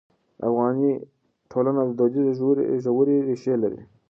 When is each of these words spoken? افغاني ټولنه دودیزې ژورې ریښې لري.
افغاني 0.47 0.91
ټولنه 1.51 1.81
دودیزې 1.97 2.77
ژورې 2.87 3.15
ریښې 3.27 3.55
لري. 3.63 3.81